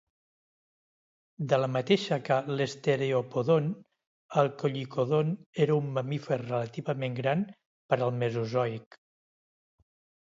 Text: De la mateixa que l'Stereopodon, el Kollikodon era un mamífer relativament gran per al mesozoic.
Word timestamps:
De 1.51 1.57
la 1.59 1.67
mateixa 1.73 2.17
que 2.29 2.37
l'Stereopodon, 2.61 3.67
el 4.43 4.49
Kollikodon 4.63 5.31
era 5.67 5.77
un 5.83 5.93
mamífer 5.99 6.41
relativament 6.45 7.19
gran 7.23 7.45
per 7.93 7.99
al 8.07 8.19
mesozoic. 8.25 9.03